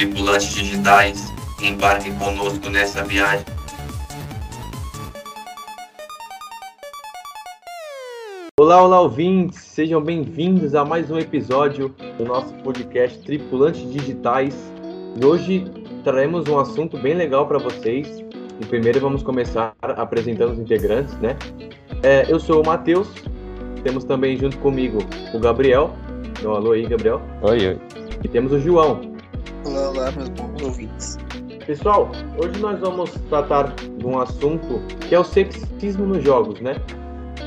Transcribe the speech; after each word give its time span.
tripulantes 0.00 0.54
digitais, 0.54 1.30
embarquem 1.60 2.14
conosco 2.14 2.70
nessa 2.70 3.04
viagem. 3.04 3.44
Olá, 8.58 8.82
olá, 8.82 8.98
ouvintes! 8.98 9.58
Sejam 9.58 10.00
bem-vindos 10.00 10.74
a 10.74 10.86
mais 10.86 11.10
um 11.10 11.18
episódio 11.18 11.94
do 12.16 12.24
nosso 12.24 12.54
podcast 12.62 13.18
Tripulantes 13.18 13.92
Digitais. 13.92 14.56
E 15.20 15.22
hoje 15.22 15.70
traremos 16.02 16.48
um 16.48 16.58
assunto 16.58 16.96
bem 16.96 17.12
legal 17.12 17.46
para 17.46 17.58
vocês. 17.58 18.20
E 18.58 18.64
primeiro 18.64 19.00
vamos 19.00 19.22
começar 19.22 19.74
apresentando 19.82 20.52
os 20.52 20.58
integrantes, 20.58 21.14
né? 21.18 21.36
É, 22.02 22.24
eu 22.26 22.40
sou 22.40 22.62
o 22.62 22.66
Matheus, 22.66 23.06
temos 23.84 24.04
também 24.04 24.38
junto 24.38 24.56
comigo 24.60 25.00
o 25.34 25.38
Gabriel. 25.38 25.94
Então, 26.38 26.54
alô 26.54 26.72
aí, 26.72 26.86
Gabriel. 26.86 27.20
Oi, 27.42 27.68
oi. 27.68 27.78
E 28.24 28.28
temos 28.28 28.50
o 28.50 28.58
João. 28.58 29.09
Olá, 29.62 29.90
olá, 29.90 30.10
meus 30.12 30.28
bons 30.30 30.62
ouvintes. 30.62 31.18
Pessoal, 31.66 32.10
hoje 32.38 32.58
nós 32.60 32.80
vamos 32.80 33.10
tratar 33.28 33.74
de 33.74 34.06
um 34.06 34.18
assunto 34.18 34.80
que 35.06 35.14
é 35.14 35.20
o 35.20 35.24
sexismo 35.24 36.06
nos 36.06 36.24
jogos, 36.24 36.60
né? 36.62 36.76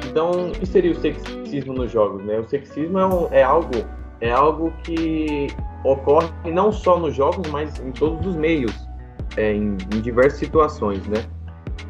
Então, 0.08 0.30
o 0.30 0.52
que 0.52 0.66
seria 0.66 0.92
o 0.92 0.96
sexismo 0.96 1.74
nos 1.74 1.92
jogos? 1.92 2.24
Né? 2.24 2.40
O 2.40 2.48
sexismo 2.48 3.00
é, 3.00 3.06
um, 3.08 3.28
é, 3.34 3.42
algo, 3.42 3.84
é 4.22 4.32
algo 4.32 4.72
que 4.84 5.48
ocorre 5.84 6.30
não 6.46 6.72
só 6.72 7.00
nos 7.00 7.16
jogos, 7.16 7.50
mas 7.50 7.80
em 7.80 7.92
todos 7.92 8.28
os 8.28 8.36
meios, 8.36 8.88
é, 9.36 9.52
em, 9.52 9.76
em, 9.94 10.02
diversas 10.02 10.38
situações, 10.38 11.06
né? 11.08 11.26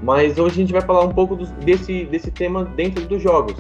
Mas 0.02 0.38
hoje 0.38 0.56
a 0.56 0.62
gente 0.62 0.72
vai 0.72 0.82
falar 0.82 1.02
um 1.02 1.12
pouco 1.12 1.36
do, 1.36 1.46
desse, 1.66 2.06
desse 2.06 2.32
tema 2.32 2.64
dentro 2.64 3.06
dos 3.08 3.22
jogos. 3.22 3.56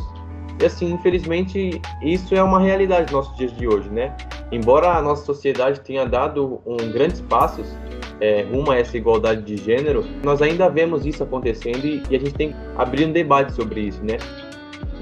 E 0.64 0.66
assim, 0.66 0.94
infelizmente, 0.94 1.82
isso 2.02 2.34
é 2.34 2.42
uma 2.42 2.58
realidade 2.58 3.12
nos 3.12 3.12
nossos 3.12 3.36
dias 3.36 3.52
de 3.58 3.68
hoje, 3.68 3.90
né? 3.90 4.16
Embora 4.50 4.94
a 4.94 5.02
nossa 5.02 5.26
sociedade 5.26 5.82
tenha 5.82 6.06
dado 6.06 6.62
um 6.66 6.78
grandes 6.90 7.20
passos 7.20 7.68
é, 8.22 8.44
rumo 8.44 8.72
a 8.72 8.78
essa 8.78 8.96
igualdade 8.96 9.42
de 9.42 9.58
gênero, 9.58 10.06
nós 10.24 10.42
ainda 10.42 10.70
vemos 10.70 11.06
isso 11.06 11.22
acontecendo 11.22 11.84
e, 11.84 12.02
e 12.10 12.16
a 12.16 12.20
gente 12.20 12.34
tem 12.36 12.54
que 12.54 12.56
abrir 12.78 13.06
um 13.06 13.12
debate 13.12 13.52
sobre 13.52 13.82
isso, 13.82 14.02
né? 14.06 14.16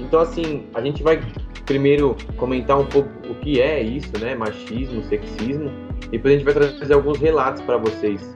Então, 0.00 0.18
assim, 0.18 0.66
a 0.74 0.80
gente 0.80 1.00
vai 1.00 1.22
primeiro 1.64 2.16
comentar 2.36 2.76
um 2.76 2.86
pouco 2.86 3.08
o 3.30 3.34
que 3.36 3.60
é 3.60 3.80
isso, 3.80 4.10
né? 4.20 4.34
Machismo, 4.34 5.04
sexismo. 5.04 5.70
E 6.08 6.18
depois 6.18 6.34
a 6.34 6.38
gente 6.38 6.44
vai 6.44 6.54
trazer 6.54 6.94
alguns 6.94 7.18
relatos 7.18 7.62
para 7.62 7.76
vocês. 7.76 8.34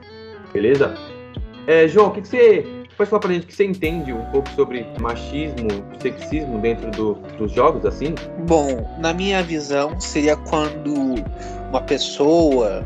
Beleza? 0.53 0.95
É, 1.67 1.89
João, 1.89 2.07
o 2.07 2.11
que, 2.11 2.21
que 2.21 2.27
você 2.29 2.65
pode 2.97 3.09
falar 3.09 3.19
pra 3.19 3.33
gente 3.33 3.45
que 3.45 3.53
você 3.53 3.65
entende 3.65 4.11
um 4.11 4.25
pouco 4.25 4.49
sobre 4.49 4.85
machismo, 4.99 5.69
sexismo 6.01 6.59
dentro 6.59 6.89
do, 6.91 7.13
dos 7.37 7.51
jogos, 7.51 7.85
assim? 7.85 8.15
Bom, 8.47 8.97
na 8.99 9.13
minha 9.13 9.43
visão, 9.43 9.99
seria 10.01 10.35
quando 10.35 10.93
uma 11.69 11.81
pessoa, 11.81 12.83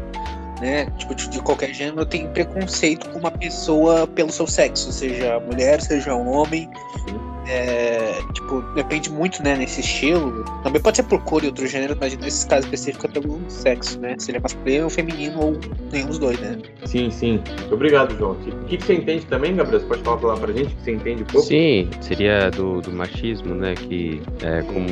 né, 0.59 0.85
tipo, 0.97 1.15
de 1.15 1.41
qualquer 1.41 1.73
gênero, 1.73 2.05
tem 2.05 2.27
preconceito 2.27 3.09
com 3.09 3.19
uma 3.19 3.31
pessoa 3.31 4.05
pelo 4.05 4.31
seu 4.31 4.45
sexo, 4.45 4.91
seja 4.91 5.39
mulher, 5.39 5.81
seja 5.81 6.13
um 6.13 6.29
homem. 6.29 6.69
Sim 7.07 7.30
é, 7.51 8.21
tipo, 8.31 8.61
depende 8.73 9.11
muito, 9.11 9.43
né, 9.43 9.57
nesse 9.57 9.81
estilo. 9.81 10.45
Também 10.63 10.81
pode 10.81 10.95
ser 10.95 11.03
por 11.03 11.21
cor 11.23 11.43
e 11.43 11.47
outro 11.47 11.67
gênero, 11.67 11.97
mas 11.99 12.15
nesse 12.17 12.47
caso 12.47 12.65
específico 12.65 13.07
é 13.07 13.09
pelo 13.09 13.41
sexo, 13.49 13.99
né? 13.99 14.15
Se 14.17 14.31
ele 14.31 14.37
é 14.37 14.41
masculino 14.41 14.85
ou 14.85 14.89
feminino 14.89 15.37
ou 15.37 15.59
nenhum 15.91 16.07
dos 16.07 16.17
dois, 16.17 16.39
né? 16.39 16.57
Sim, 16.85 17.11
sim. 17.11 17.41
Muito 17.59 17.75
obrigado, 17.75 18.17
João. 18.17 18.31
O 18.31 18.65
que, 18.65 18.77
que 18.77 18.85
você 18.85 18.93
entende 18.93 19.25
também, 19.25 19.53
Gabriel? 19.53 19.81
Você 19.81 19.85
pode 19.85 20.01
falar 20.01 20.37
pra 20.37 20.53
gente 20.53 20.73
que 20.75 20.81
você 20.81 20.91
entende 20.91 21.23
um 21.23 21.25
pouco? 21.25 21.45
Sim, 21.45 21.89
seria 21.99 22.49
do, 22.51 22.79
do 22.79 22.93
machismo, 22.93 23.53
né? 23.53 23.75
Que 23.75 24.21
é 24.43 24.61
como. 24.61 24.87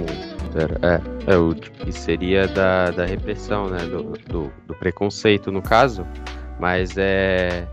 É, 0.82 1.34
é 1.34 1.38
o 1.38 1.56
que 1.56 1.94
seria 1.94 2.46
da, 2.46 2.92
da 2.92 3.06
repressão, 3.06 3.70
né? 3.70 3.80
Do, 3.86 4.04
do, 4.28 4.52
do 4.68 4.76
preconceito, 4.76 5.50
no 5.50 5.62
caso. 5.62 6.06
Mas 6.60 6.98
é. 6.98 7.66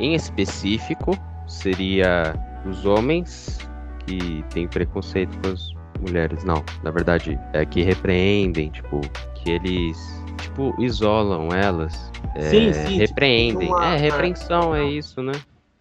Em 0.00 0.14
específico, 0.14 1.16
seria 1.46 2.34
os 2.66 2.84
homens 2.84 3.58
que 4.06 4.44
tem 4.50 4.66
preconceito 4.68 5.36
com 5.42 5.52
as 5.52 5.70
mulheres. 6.00 6.44
Não, 6.44 6.62
na 6.82 6.90
verdade, 6.90 7.38
é 7.52 7.64
que 7.64 7.82
repreendem, 7.82 8.70
tipo, 8.70 9.00
que 9.34 9.50
eles, 9.50 10.22
tipo, 10.40 10.74
isolam 10.78 11.48
elas. 11.52 12.10
É, 12.34 12.42
sim, 12.42 12.72
sim. 12.72 12.84
Tipo, 12.84 12.98
repreendem. 12.98 13.68
Tipo 13.68 13.78
uma... 13.78 13.94
É, 13.94 13.96
repreensão, 13.96 14.74
é 14.74 14.84
isso, 14.84 15.22
né? 15.22 15.32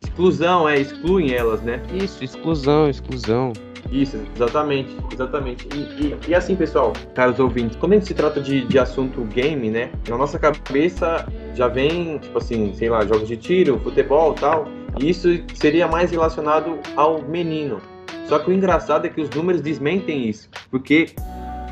Exclusão, 0.02 0.68
é, 0.68 0.80
excluem 0.80 1.34
elas, 1.34 1.62
né? 1.62 1.82
Isso, 1.94 2.24
exclusão, 2.24 2.90
exclusão. 2.90 3.54
Isso, 3.92 4.18
exatamente, 4.36 4.96
exatamente. 5.14 5.68
E, 5.74 5.78
e, 5.78 6.18
e, 6.30 6.36
assim, 6.36 6.56
pessoal, 6.56 6.94
caros 7.14 7.40
ouvintes, 7.40 7.78
quando 7.78 7.94
a 7.94 7.96
gente 7.96 8.08
se 8.08 8.14
trata 8.14 8.42
de, 8.42 8.66
de 8.66 8.80
assunto 8.80 9.22
game, 9.26 9.70
né? 9.70 9.92
Na 10.10 10.18
nossa 10.18 10.40
cabeça 10.40 11.26
já 11.54 11.68
vem, 11.68 12.18
tipo 12.18 12.38
assim, 12.38 12.74
sei 12.74 12.90
lá, 12.90 13.06
jogos 13.06 13.28
de 13.28 13.38
tiro, 13.38 13.80
futebol 13.80 14.34
tal. 14.34 14.68
E 15.00 15.10
isso 15.10 15.28
seria 15.54 15.88
mais 15.88 16.12
relacionado 16.12 16.80
ao 16.96 17.22
menino. 17.22 17.80
Só 18.28 18.40
que 18.40 18.50
o 18.50 18.54
engraçado 18.54 19.06
é 19.06 19.10
que 19.10 19.22
os 19.22 19.30
números 19.30 19.62
desmentem 19.62 20.28
isso, 20.28 20.50
porque 20.72 21.08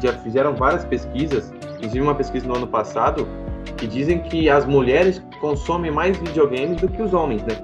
já 0.02 0.14
fizeram 0.14 0.54
várias 0.56 0.84
pesquisas, 0.86 1.54
inclusive 1.76 2.02
uma 2.02 2.16
pesquisa 2.16 2.48
no 2.48 2.56
ano 2.56 2.68
passado, 2.68 3.28
que 3.78 3.88
dizem 3.88 4.20
que 4.20 4.50
as 4.50 4.66
mulheres 4.66 5.22
consomem 5.40 5.92
mais 5.92 6.18
videogames 6.18 6.82
do 6.82 6.88
que 6.88 7.02
os 7.02 7.14
homens, 7.14 7.44
né? 7.44 7.58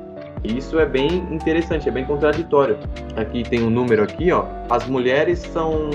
E 0.44 0.58
isso 0.58 0.80
é 0.80 0.86
bem 0.86 1.08
interessante, 1.32 1.90
é 1.90 1.92
bem 1.92 2.06
contraditório. 2.06 2.78
Aqui 3.16 3.44
tem 3.44 3.64
um 3.64 3.70
número 3.70 4.04
aqui, 4.04 4.32
ó. 4.32 4.46
As 4.70 4.88
mulheres 4.88 5.40
são 5.40 5.90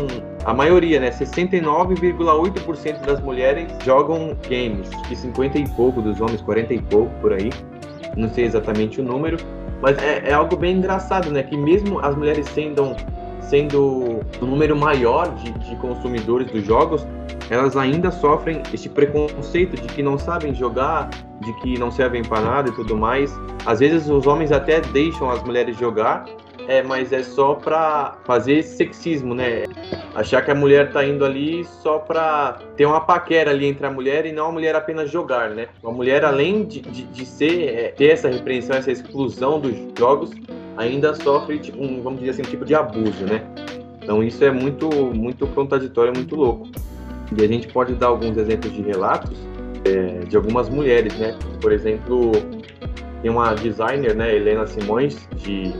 a 0.44 0.52
maioria, 0.52 0.98
né? 0.98 1.10
69,8% 1.10 3.06
das 3.06 3.20
mulheres 3.20 3.68
jogam 3.84 4.36
games, 4.48 4.90
e 5.10 5.16
50 5.16 5.58
e 5.58 5.68
pouco 5.70 6.02
dos 6.02 6.20
homens, 6.20 6.42
40 6.42 6.74
e 6.74 6.82
pouco 6.82 7.10
por 7.20 7.32
aí. 7.32 7.50
Não 8.16 8.28
sei 8.28 8.44
exatamente 8.44 9.00
o 9.00 9.04
número, 9.04 9.38
mas 9.82 9.98
é, 9.98 10.30
é, 10.30 10.32
algo 10.32 10.56
bem 10.56 10.76
engraçado, 10.76 11.30
né? 11.30 11.42
Que 11.42 11.56
mesmo 11.56 11.98
as 11.98 12.16
mulheres 12.16 12.46
sendo, 12.48 12.94
sendo 13.40 14.20
um 14.40 14.46
número 14.46 14.76
maior 14.76 15.34
de, 15.34 15.50
de 15.50 15.76
consumidores 15.76 16.50
dos 16.50 16.64
jogos, 16.64 17.04
elas 17.50 17.76
ainda 17.76 18.10
sofrem 18.12 18.62
esse 18.72 18.88
preconceito 18.88 19.76
de 19.76 19.88
que 19.88 20.02
não 20.02 20.16
sabem 20.16 20.54
jogar, 20.54 21.10
de 21.40 21.52
que 21.60 21.76
não 21.78 21.90
servem 21.90 22.22
para 22.22 22.40
nada 22.40 22.70
e 22.70 22.72
tudo 22.72 22.96
mais. 22.96 23.36
Às 23.66 23.80
vezes 23.80 24.08
os 24.08 24.26
homens 24.26 24.52
até 24.52 24.80
deixam 24.80 25.28
as 25.28 25.42
mulheres 25.42 25.76
jogar, 25.76 26.24
é, 26.68 26.82
mas 26.82 27.12
é 27.12 27.22
só 27.22 27.54
para 27.54 28.16
fazer 28.24 28.54
esse 28.54 28.76
sexismo, 28.76 29.34
né? 29.34 29.64
Achar 30.14 30.42
que 30.42 30.50
a 30.50 30.54
mulher 30.54 30.92
tá 30.92 31.04
indo 31.04 31.24
ali 31.24 31.64
só 31.64 31.98
para 31.98 32.58
ter 32.76 32.86
uma 32.86 33.00
paquera 33.00 33.50
ali 33.50 33.66
entre 33.66 33.86
a 33.86 33.90
mulher 33.90 34.26
e 34.26 34.32
não 34.32 34.46
a 34.46 34.52
mulher 34.52 34.74
apenas 34.74 35.10
jogar, 35.10 35.50
né? 35.50 35.68
A 35.84 35.90
mulher, 35.90 36.24
além 36.24 36.64
de, 36.64 36.80
de, 36.80 37.02
de 37.04 37.26
ser, 37.26 37.74
é, 37.74 37.88
ter 37.88 38.10
essa 38.10 38.28
repreensão, 38.28 38.76
essa 38.76 38.90
exclusão 38.90 39.60
dos 39.60 39.74
jogos, 39.98 40.30
ainda 40.76 41.14
sofre, 41.14 41.58
tipo, 41.58 41.82
um, 41.82 42.02
vamos 42.02 42.20
dizer 42.20 42.32
assim, 42.32 42.42
um 42.42 42.50
tipo 42.50 42.64
de 42.64 42.74
abuso, 42.74 43.24
né? 43.24 43.42
Então 44.02 44.22
isso 44.22 44.44
é 44.44 44.50
muito, 44.50 44.88
muito 44.90 45.46
contraditório, 45.48 46.12
muito 46.14 46.34
louco. 46.34 46.68
E 47.36 47.42
a 47.42 47.48
gente 47.48 47.68
pode 47.68 47.94
dar 47.94 48.08
alguns 48.08 48.36
exemplos 48.36 48.72
de 48.72 48.82
relatos 48.82 49.36
é, 49.84 50.24
de 50.26 50.36
algumas 50.36 50.68
mulheres, 50.68 51.16
né? 51.18 51.36
Por 51.60 51.72
exemplo, 51.72 52.32
tem 53.22 53.30
uma 53.30 53.54
designer, 53.54 54.14
né, 54.14 54.34
Helena 54.34 54.66
Simões, 54.66 55.28
de 55.36 55.72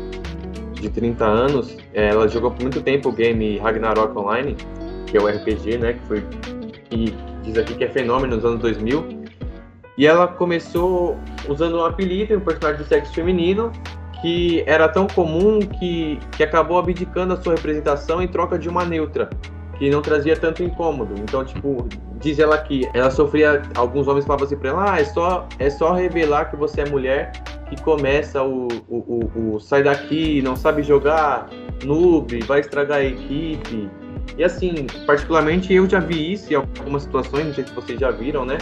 de 0.83 0.91
30 0.91 1.25
anos, 1.25 1.77
é, 1.95 2.09
ela 2.09 2.29
jogou 2.29 2.51
por 2.51 2.61
muito 2.63 2.83
tempo 2.83 3.09
o 3.09 3.13
game 3.13 3.59
Ragnarok 3.59 4.19
Online, 4.19 4.57
que 5.07 5.17
é 5.17 5.21
o 5.21 5.27
RPG, 5.27 5.79
né, 5.79 5.93
que 5.95 6.01
foi 6.07 6.25
e 6.91 7.15
diz 7.43 7.57
aqui 7.57 7.75
que 7.75 7.85
é 7.85 7.89
fenômeno 7.89 8.37
nos 8.37 8.45
anos 8.45 8.61
2000. 8.61 9.23
E 9.97 10.07
ela 10.07 10.27
começou 10.27 11.17
usando 11.49 11.79
um 11.79 11.85
apelido, 11.85 12.37
um 12.37 12.41
personagem 12.41 12.83
de 12.83 12.89
sexo 12.89 13.15
feminino, 13.15 13.71
que 14.21 14.63
era 14.67 14.89
tão 14.89 15.07
comum 15.07 15.61
que, 15.61 16.19
que 16.37 16.43
acabou 16.43 16.79
abdicando 16.79 17.35
a 17.35 17.41
sua 17.41 17.55
representação 17.55 18.23
em 18.23 18.29
troca 18.29 18.59
de 18.59 18.69
uma 18.69 18.85
neutra, 18.85 19.31
que 19.79 19.91
não 19.91 20.03
trazia 20.03 20.37
tanto 20.37 20.63
incômodo. 20.63 21.15
Então, 21.19 21.45
tipo, 21.45 21.89
diz 22.21 22.39
ela 22.39 22.59
que 22.59 22.89
ela 22.95 23.11
sofria, 23.11 23.63
alguns 23.75 24.09
homens 24.09 24.25
falavam 24.25 24.47
assim 24.47 24.57
pra 24.57 24.71
ela, 24.71 24.93
ah, 24.93 25.01
é 25.01 25.05
só, 25.05 25.47
é 25.59 25.71
só 25.71 25.93
revelar 25.93 26.47
que 26.47 26.57
você 26.57 26.83
é 26.83 26.89
mulher 26.89 27.33
que 27.75 27.83
começa 27.83 28.43
o, 28.43 28.69
o, 28.89 29.31
o, 29.35 29.55
o 29.55 29.61
sai 29.61 29.83
daqui, 29.83 30.43
não 30.43 30.55
sabe 30.55 30.83
jogar, 30.83 31.49
noob, 31.85 32.39
vai 32.41 32.61
estragar 32.61 32.99
a 32.99 33.05
equipe. 33.05 33.89
E 34.37 34.45
assim, 34.45 34.87
particularmente 35.07 35.73
eu 35.73 35.89
já 35.89 35.99
vi 35.99 36.33
isso 36.33 36.53
em 36.53 36.57
algumas 36.57 37.05
situações, 37.05 37.47
não 37.47 37.55
sei 37.55 37.65
se 37.65 37.73
vocês 37.73 37.99
já 37.99 38.11
viram, 38.11 38.45
né? 38.45 38.59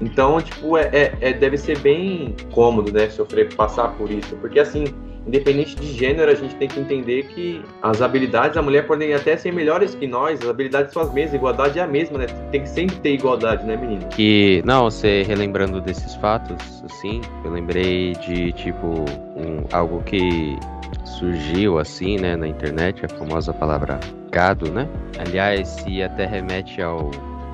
Então, 0.00 0.40
tipo, 0.40 0.78
é, 0.78 0.88
é, 0.92 1.18
é 1.20 1.32
deve 1.34 1.58
ser 1.58 1.78
bem 1.80 2.34
cômodo, 2.52 2.90
né, 2.90 3.10
sofrer, 3.10 3.54
passar 3.54 3.88
por 3.96 4.10
isso. 4.10 4.34
Porque 4.36 4.58
assim, 4.58 4.84
independente 5.26 5.76
de 5.76 5.92
gênero, 5.92 6.30
a 6.30 6.34
gente 6.34 6.54
tem 6.56 6.68
que 6.68 6.80
entender 6.80 7.24
que 7.26 7.62
as 7.82 8.02
habilidades 8.02 8.54
da 8.54 8.62
mulher 8.62 8.86
podem 8.86 9.14
até 9.14 9.36
ser 9.36 9.52
melhores 9.52 9.94
que 9.94 10.06
nós, 10.06 10.40
as 10.40 10.48
habilidades 10.48 10.92
são 10.92 11.02
as 11.02 11.12
mesmas, 11.12 11.34
a 11.34 11.36
igualdade 11.36 11.78
é 11.78 11.82
a 11.82 11.86
mesma, 11.86 12.18
né? 12.18 12.26
Tem 12.50 12.62
que 12.62 12.68
sempre 12.68 12.96
ter 12.96 13.14
igualdade, 13.14 13.64
né, 13.64 13.76
menino? 13.76 14.06
Que, 14.08 14.62
não, 14.64 14.84
você 14.84 15.22
relembrando 15.22 15.80
desses 15.80 16.14
fatos, 16.16 16.56
assim, 16.84 17.20
eu 17.44 17.50
lembrei 17.50 18.12
de, 18.14 18.52
tipo, 18.52 19.04
um, 19.36 19.64
algo 19.72 20.02
que 20.02 20.56
surgiu, 21.04 21.78
assim, 21.78 22.18
né, 22.18 22.36
na 22.36 22.48
internet, 22.48 23.04
a 23.04 23.08
famosa 23.08 23.52
palavra 23.52 24.00
gado, 24.30 24.70
né? 24.70 24.88
Aliás, 25.18 25.68
se 25.68 26.02
até 26.02 26.26
remete 26.26 26.80
ao 26.80 27.10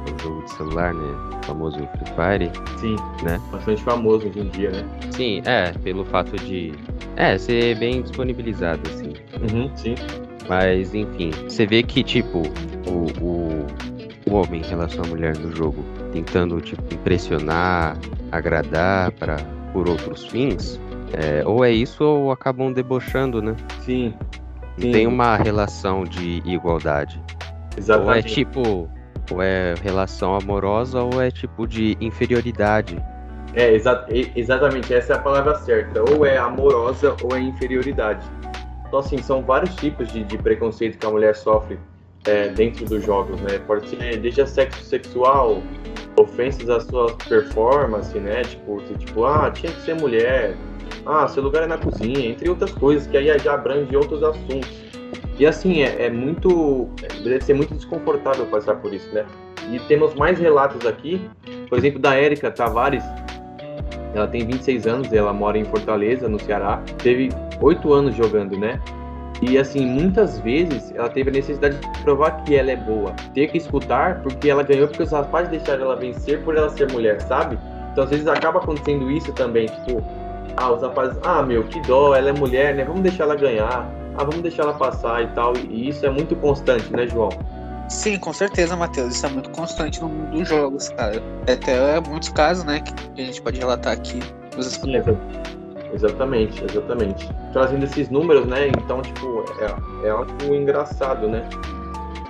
o 0.06 0.22
jogo 0.22 0.42
de 0.44 0.50
celular, 0.52 0.94
né? 0.94 1.38
O 1.42 1.46
famoso 1.46 1.76
Free 1.78 2.14
Fire. 2.14 2.50
Sim, 2.80 2.96
Né? 3.24 3.40
bastante 3.50 3.82
famoso 3.82 4.28
hoje 4.28 4.40
em 4.40 4.48
dia, 4.48 4.70
né? 4.70 4.84
Sim, 5.10 5.42
é, 5.44 5.72
pelo 5.82 6.04
fato 6.04 6.36
de. 6.36 6.72
É, 7.16 7.38
ser 7.38 7.76
bem 7.78 8.02
disponibilizado, 8.02 8.80
assim. 8.90 9.12
Uhum, 9.40 9.70
sim. 9.74 9.94
Mas, 10.48 10.94
enfim, 10.94 11.30
você 11.48 11.66
vê 11.66 11.82
que, 11.82 12.02
tipo, 12.04 12.42
o, 12.86 13.24
o, 13.24 13.66
o 14.30 14.34
homem 14.34 14.60
em 14.60 14.64
relação 14.64 15.04
à 15.04 15.08
mulher 15.08 15.36
no 15.38 15.54
jogo, 15.54 15.84
tentando, 16.12 16.60
tipo, 16.60 16.82
impressionar, 16.94 17.96
agradar 18.30 19.10
para 19.12 19.36
por 19.72 19.88
outros 19.88 20.26
fins, 20.26 20.80
é, 21.12 21.46
ou 21.46 21.64
é 21.64 21.70
isso 21.70 22.02
ou 22.02 22.30
acabam 22.30 22.72
debochando, 22.72 23.42
né? 23.42 23.54
Sim, 23.80 24.14
Não 24.78 24.92
tem 24.92 25.06
uma 25.06 25.36
relação 25.36 26.04
de 26.04 26.42
igualdade. 26.44 27.20
Ou 27.28 27.76
é 27.76 27.78
exatamente. 27.78 28.34
tipo, 28.34 28.88
ou 29.30 29.42
é 29.42 29.74
relação 29.82 30.36
amorosa 30.36 31.02
ou 31.02 31.20
é 31.20 31.30
tipo 31.30 31.66
de 31.66 31.96
inferioridade. 32.00 32.96
É, 33.56 33.72
exa 33.72 34.06
exatamente, 34.36 34.92
essa 34.92 35.14
é 35.14 35.16
a 35.16 35.18
palavra 35.18 35.54
certa. 35.56 36.02
Ou 36.12 36.24
é 36.26 36.36
amorosa 36.36 37.16
ou 37.22 37.34
é 37.34 37.40
inferioridade. 37.40 38.24
Então, 38.86 39.00
assim, 39.00 39.18
são 39.18 39.42
vários 39.42 39.74
tipos 39.76 40.12
de, 40.12 40.22
de 40.22 40.38
preconceito 40.38 40.98
que 40.98 41.06
a 41.06 41.10
mulher 41.10 41.34
sofre 41.34 41.78
é, 42.26 42.48
dentro 42.48 42.84
dos 42.84 43.04
jogos, 43.04 43.40
né? 43.40 43.58
Pode 43.66 43.88
ser 43.88 44.18
desde 44.18 44.42
assédio 44.42 44.78
sexual, 44.78 45.62
ofensas 46.16 46.68
à 46.68 46.80
sua 46.80 47.16
performance, 47.28 48.16
né? 48.18 48.42
Tipo, 48.42 48.80
tipo, 48.98 49.24
ah, 49.24 49.50
tinha 49.50 49.72
que 49.72 49.80
ser 49.80 49.94
mulher, 49.94 50.54
ah, 51.06 51.26
seu 51.26 51.42
lugar 51.42 51.62
é 51.62 51.66
na 51.66 51.78
cozinha, 51.78 52.26
entre 52.26 52.48
outras 52.48 52.72
coisas, 52.72 53.06
que 53.06 53.16
aí 53.16 53.38
já 53.38 53.54
abrange 53.54 53.96
outros 53.96 54.22
assuntos. 54.22 54.68
E 55.38 55.46
assim, 55.46 55.82
é, 55.82 56.06
é 56.06 56.10
muito. 56.10 56.88
Deve 57.22 57.40
ser 57.42 57.54
muito 57.54 57.74
desconfortável 57.74 58.46
passar 58.46 58.76
por 58.76 58.92
isso, 58.92 59.08
né? 59.14 59.24
E 59.70 59.78
temos 59.80 60.14
mais 60.14 60.38
relatos 60.38 60.86
aqui, 60.86 61.20
por 61.68 61.78
exemplo, 61.78 61.98
da 61.98 62.14
Érica 62.14 62.50
Tavares, 62.50 63.04
ela 64.16 64.26
tem 64.26 64.46
26 64.46 64.86
anos, 64.86 65.12
ela 65.12 65.32
mora 65.32 65.58
em 65.58 65.64
Fortaleza, 65.64 66.28
no 66.28 66.38
Ceará. 66.38 66.82
Teve 67.02 67.30
8 67.60 67.92
anos 67.92 68.14
jogando, 68.14 68.58
né? 68.58 68.80
E 69.42 69.58
assim, 69.58 69.84
muitas 69.84 70.38
vezes 70.40 70.94
ela 70.94 71.08
teve 71.08 71.28
a 71.28 71.32
necessidade 71.32 71.76
de 71.76 72.02
provar 72.02 72.42
que 72.44 72.54
ela 72.54 72.70
é 72.70 72.76
boa. 72.76 73.14
Ter 73.34 73.48
que 73.48 73.58
escutar 73.58 74.22
porque 74.22 74.48
ela 74.48 74.62
ganhou, 74.62 74.88
porque 74.88 75.02
os 75.02 75.12
rapazes 75.12 75.50
deixaram 75.50 75.82
ela 75.84 75.96
vencer 75.96 76.42
por 76.42 76.56
ela 76.56 76.70
ser 76.70 76.90
mulher, 76.90 77.20
sabe? 77.20 77.58
Então 77.92 78.04
às 78.04 78.10
vezes 78.10 78.26
acaba 78.26 78.58
acontecendo 78.58 79.10
isso 79.10 79.32
também, 79.32 79.66
tipo, 79.66 80.02
ah, 80.56 80.72
os 80.72 80.82
rapazes, 80.82 81.18
ah, 81.22 81.42
meu, 81.42 81.64
que 81.64 81.80
dó, 81.82 82.14
ela 82.14 82.30
é 82.30 82.32
mulher, 82.32 82.74
né? 82.74 82.84
Vamos 82.84 83.02
deixar 83.02 83.24
ela 83.24 83.36
ganhar. 83.36 83.90
Ah, 84.16 84.24
vamos 84.24 84.40
deixar 84.40 84.62
ela 84.62 84.72
passar 84.72 85.22
e 85.22 85.26
tal. 85.28 85.52
E 85.68 85.90
isso 85.90 86.06
é 86.06 86.10
muito 86.10 86.34
constante, 86.36 86.90
né, 86.90 87.06
João? 87.06 87.28
Sim, 87.88 88.18
com 88.18 88.32
certeza, 88.32 88.76
Matheus. 88.76 89.14
Isso 89.14 89.26
é 89.26 89.28
muito 89.28 89.50
constante 89.50 90.00
no 90.00 90.08
mundo 90.08 90.38
dos 90.38 90.48
jogos, 90.48 90.88
cara. 90.90 91.22
Até 91.42 92.00
muitos 92.00 92.28
casos, 92.30 92.64
né, 92.64 92.80
que 92.80 93.22
a 93.22 93.24
gente 93.24 93.40
pode 93.40 93.58
relatar 93.58 93.92
aqui. 93.92 94.20
Sim, 94.60 94.96
exa- 94.96 95.16
exatamente, 95.92 96.64
exatamente. 96.64 97.28
Trazendo 97.52 97.84
esses 97.84 98.08
números, 98.10 98.46
né? 98.46 98.68
Então, 98.68 99.02
tipo, 99.02 99.44
é, 100.02 100.06
é 100.06 100.10
algo 100.10 100.54
engraçado, 100.54 101.28
né? 101.28 101.48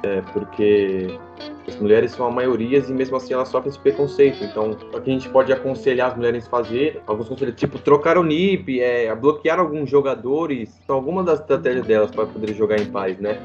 É, 0.02 0.20
porque 0.32 1.18
as 1.66 1.76
mulheres 1.76 2.12
são 2.12 2.26
a 2.26 2.30
maioria 2.30 2.78
e 2.78 2.92
mesmo 2.92 3.16
assim 3.16 3.32
elas 3.32 3.48
sofrem 3.48 3.70
esse 3.70 3.78
preconceito. 3.78 4.44
Então, 4.44 4.70
o 4.70 5.00
que 5.00 5.10
a 5.10 5.12
gente 5.12 5.28
pode 5.30 5.52
aconselhar 5.52 6.10
as 6.10 6.16
mulheres 6.16 6.46
a 6.46 6.50
fazer, 6.50 7.02
alguns 7.06 7.28
conselhos, 7.28 7.54
tipo, 7.56 7.78
trocar 7.78 8.18
o 8.18 8.22
NIP, 8.22 8.80
é, 8.80 9.12
bloquear 9.14 9.58
alguns 9.58 9.88
jogadores, 9.90 10.80
são 10.86 10.96
algumas 10.96 11.24
das 11.24 11.40
estratégias 11.40 11.86
delas 11.86 12.10
para 12.10 12.26
poder 12.26 12.52
jogar 12.54 12.78
em 12.78 12.86
paz, 12.86 13.18
né? 13.18 13.38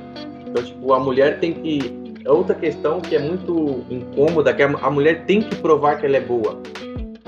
Então, 0.47 0.61
tipo, 0.63 0.93
a 0.93 0.99
mulher 0.99 1.39
tem 1.39 1.53
que. 1.53 2.00
É 2.23 2.31
outra 2.31 2.55
questão 2.55 3.01
que 3.01 3.15
é 3.15 3.19
muito 3.19 3.83
incômoda, 3.89 4.53
que 4.53 4.61
a 4.61 4.89
mulher 4.89 5.25
tem 5.25 5.41
que 5.41 5.55
provar 5.55 5.97
que 5.99 6.05
ela 6.05 6.17
é 6.17 6.21
boa. 6.21 6.61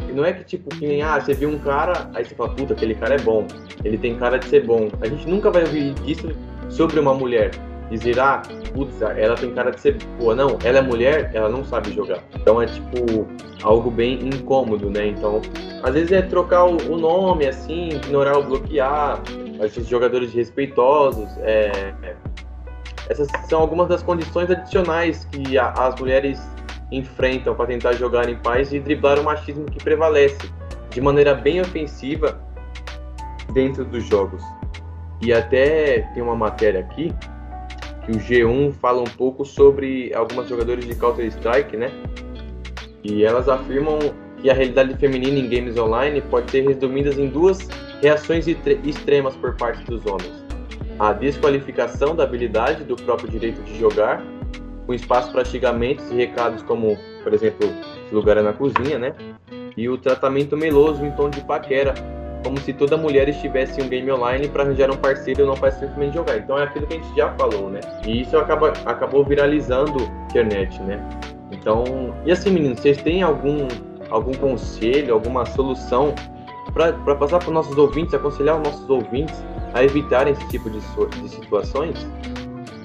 E 0.08 0.12
não 0.14 0.24
é 0.24 0.34
que, 0.34 0.44
tipo, 0.44 0.70
que 0.70 0.86
nem, 0.86 1.02
ah, 1.02 1.20
você 1.20 1.34
viu 1.34 1.50
um 1.50 1.58
cara, 1.58 2.10
aí 2.14 2.24
você 2.24 2.36
fala, 2.36 2.50
puta, 2.50 2.74
aquele 2.74 2.94
cara 2.94 3.16
é 3.16 3.20
bom, 3.20 3.48
ele 3.84 3.98
tem 3.98 4.16
cara 4.16 4.38
de 4.38 4.46
ser 4.46 4.66
bom. 4.66 4.90
A 5.02 5.08
gente 5.08 5.28
nunca 5.28 5.50
vai 5.50 5.64
ouvir 5.64 5.96
isso 6.06 6.30
sobre 6.70 7.00
uma 7.00 7.14
mulher. 7.14 7.52
Dizer, 7.90 8.20
ah, 8.20 8.42
putz, 8.74 9.02
ela 9.02 9.36
tem 9.36 9.52
cara 9.54 9.72
de 9.72 9.80
ser 9.80 9.98
boa. 10.20 10.34
Não, 10.34 10.58
ela 10.64 10.80
é 10.80 10.82
mulher, 10.82 11.32
ela 11.34 11.50
não 11.50 11.64
sabe 11.64 11.92
jogar. 11.92 12.24
Então 12.36 12.62
é, 12.62 12.66
tipo, 12.66 13.28
algo 13.62 13.92
bem 13.92 14.20
incômodo, 14.28 14.90
né? 14.90 15.08
Então, 15.08 15.42
às 15.84 15.94
vezes 15.94 16.12
é 16.12 16.22
trocar 16.22 16.66
o, 16.66 16.98
nome, 16.98 17.48
assim, 17.48 17.90
ignorar 17.90 18.38
ou 18.38 18.44
bloquear, 18.44 19.22
esses 19.62 19.88
jogadores 19.88 20.34
respeitosos, 20.34 21.30
é... 21.40 21.94
Essas 23.10 23.28
são 23.48 23.60
algumas 23.60 23.88
das 23.88 24.02
condições 24.02 24.50
adicionais 24.50 25.26
que 25.32 25.58
a- 25.58 25.72
as 25.72 26.00
mulheres 26.00 26.42
enfrentam 26.92 27.56
para 27.56 27.68
tentar 27.68 27.94
jogar 27.94 28.30
em 28.30 28.36
paz 28.38 28.72
e 28.72 28.80
driblar 28.80 29.20
o 29.20 29.24
machismo 29.24 29.66
que 29.66 29.84
prevalece 29.84 30.50
de 30.90 31.02
maneira 31.02 31.34
bem 31.34 31.60
ofensiva 31.60 32.40
dentro 33.52 33.84
dos 33.84 34.04
jogos. 34.06 34.42
E 35.22 35.34
até 35.34 36.02
tem 36.14 36.22
uma 36.22 36.36
matéria 36.36 36.82
aqui 36.82 37.14
que 38.06 38.12
o 38.12 38.20
G1 38.20 38.74
fala 38.74 39.02
um 39.02 39.06
pouco 39.06 39.46
sobre 39.46 40.14
algumas 40.14 40.50
jogadores 40.50 40.86
de 40.86 40.94
Counter 40.96 41.26
Strike, 41.26 41.78
né? 41.78 41.90
E 43.04 43.24
elas 43.24 43.48
afirmam 43.48 43.98
que 44.38 44.50
a 44.50 44.54
realidade 44.54 44.96
feminina 44.98 45.40
em 45.40 45.50
games 45.50 45.78
online 45.78 46.22
pode 46.22 46.52
ser 46.52 46.68
resumida 46.68 47.10
em 47.12 47.28
duas 47.30 47.60
reações 48.02 48.46
extremas 48.48 49.36
por 49.38 49.56
parte 49.56 49.84
dos 49.86 50.06
homens: 50.06 50.43
a 51.00 51.14
desqualificação 51.14 52.16
da 52.16 52.24
habilidade 52.24 52.84
do 52.84 52.96
próprio 52.96 53.30
direito 53.30 53.62
de 53.64 53.80
jogar, 53.80 54.24
com 54.86 54.94
espaço 54.94 55.32
para 55.32 55.46
xingamentos 55.46 56.10
e 56.12 56.16
recados 56.16 56.62
como, 56.64 56.98
por 57.24 57.34
exemplo, 57.34 57.68
esse 58.06 58.14
lugar 58.14 58.38
é 58.38 58.42
na 58.42 58.54
cozinha, 58.54 59.00
né? 59.00 59.14
E 59.76 59.90
o 59.90 59.98
tratamento 59.98 60.56
meloso 60.56 61.04
em 61.04 61.12
tom 61.12 61.30
de 61.30 61.42
paquera, 61.42 61.94
como 62.44 62.60
se 62.60 62.74
toda 62.74 62.98
mulher 62.98 63.30
estivesse 63.30 63.80
em 63.80 63.86
um 63.86 63.90
game 63.90 64.12
online 64.12 64.50
para 64.50 64.64
arranjar 64.64 64.92
um 64.92 64.98
parceiro 64.98 65.44
e 65.44 65.46
não 65.46 65.56
para 65.56 65.72
simplesmente 65.72 66.14
jogar. 66.14 66.38
Então 66.38 66.60
é 66.60 66.64
aquilo 66.64 66.86
que 66.86 66.96
a 66.96 66.98
gente 66.98 67.16
já 67.16 67.34
falou, 67.36 67.70
né? 67.70 67.80
E 68.06 68.22
isso 68.22 68.38
acaba, 68.38 68.74
acabou 68.86 69.24
viralizando 69.24 69.98
a 70.00 70.26
internet, 70.26 70.80
né? 70.84 71.00
Então, 71.52 72.14
e 72.26 72.32
assim, 72.32 72.52
meninos, 72.52 72.80
vocês 72.80 72.98
têm 73.02 73.24
algum, 73.24 73.68
algum 74.10 74.34
conselho, 74.34 75.14
alguma 75.14 75.46
solução 75.46 76.14
para 76.74 77.16
passar 77.16 77.40
para 77.40 77.48
os 77.48 77.54
nossos 77.54 77.78
ouvintes, 77.78 78.14
aconselhar 78.14 78.58
os 78.58 78.68
nossos 78.68 78.90
ouvintes 78.90 79.44
a 79.74 79.84
evitarem 79.84 80.34
esse 80.34 80.48
tipo 80.50 80.70
de, 80.70 80.80
de 80.80 81.30
situações? 81.30 82.08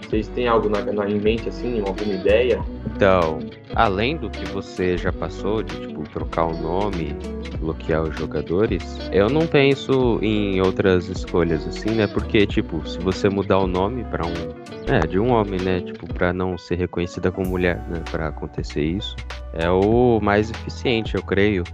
Vocês 0.08 0.28
têm 0.28 0.48
algo 0.48 0.70
na, 0.70 0.80
na, 0.80 1.08
em 1.08 1.20
mente, 1.20 1.48
assim, 1.48 1.80
alguma 1.86 2.14
ideia? 2.14 2.64
Então, 2.96 3.40
além 3.74 4.16
do 4.16 4.30
que 4.30 4.44
você 4.46 4.96
já 4.96 5.12
passou 5.12 5.62
de 5.62 5.86
tipo 5.86 6.02
trocar 6.08 6.46
o 6.46 6.56
nome, 6.56 7.14
bloquear 7.60 8.02
os 8.02 8.18
jogadores, 8.18 8.82
eu 9.12 9.28
não 9.28 9.46
penso 9.46 10.18
em 10.22 10.60
outras 10.62 11.08
escolhas 11.08 11.66
assim, 11.66 11.90
né? 11.90 12.06
Porque 12.06 12.46
tipo, 12.46 12.84
se 12.88 12.98
você 12.98 13.28
mudar 13.28 13.58
o 13.58 13.66
nome 13.66 14.02
pra 14.04 14.26
um, 14.26 14.92
é, 14.92 15.06
de 15.06 15.18
um 15.18 15.30
homem, 15.30 15.60
né, 15.60 15.80
tipo 15.82 16.12
pra 16.12 16.32
não 16.32 16.56
ser 16.56 16.76
reconhecida 16.76 17.30
como 17.30 17.50
mulher, 17.50 17.76
né, 17.88 18.02
Pra 18.10 18.28
acontecer 18.28 18.82
isso, 18.82 19.14
é 19.52 19.70
o 19.70 20.18
mais 20.20 20.50
eficiente, 20.50 21.14
eu 21.14 21.22
creio. 21.22 21.64